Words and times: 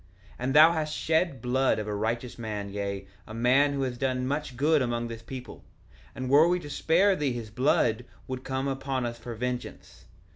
1:13 0.31 0.35
And 0.39 0.53
thou 0.55 0.71
hast 0.71 0.95
shed 0.97 1.29
the 1.31 1.35
blood 1.41 1.77
of 1.77 1.87
a 1.87 1.93
righteous 1.93 2.39
man, 2.39 2.69
yea, 2.71 3.05
a 3.27 3.35
man 3.35 3.71
who 3.73 3.83
has 3.83 3.99
done 3.99 4.25
much 4.25 4.57
good 4.57 4.81
among 4.81 5.09
this 5.09 5.21
people; 5.21 5.63
and 6.15 6.27
were 6.27 6.47
we 6.47 6.59
to 6.59 6.71
spare 6.71 7.15
thee 7.15 7.33
his 7.33 7.51
blood 7.51 8.05
would 8.27 8.43
come 8.43 8.67
upon 8.67 9.05
us 9.05 9.19
for 9.19 9.35
vengeance. 9.35 10.05